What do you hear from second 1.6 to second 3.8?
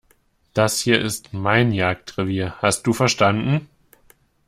Jagdrevier, hast du verstanden?